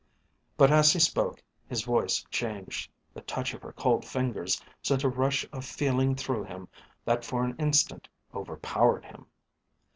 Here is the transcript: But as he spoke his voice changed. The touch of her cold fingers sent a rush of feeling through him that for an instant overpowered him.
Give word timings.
But 0.57 0.71
as 0.71 0.91
he 0.91 0.97
spoke 0.97 1.43
his 1.67 1.83
voice 1.83 2.25
changed. 2.31 2.91
The 3.13 3.21
touch 3.21 3.53
of 3.53 3.61
her 3.61 3.71
cold 3.71 4.03
fingers 4.03 4.59
sent 4.81 5.03
a 5.03 5.07
rush 5.09 5.45
of 5.53 5.63
feeling 5.63 6.15
through 6.15 6.45
him 6.45 6.69
that 7.05 7.23
for 7.23 7.43
an 7.43 7.55
instant 7.59 8.07
overpowered 8.33 9.05
him. 9.05 9.27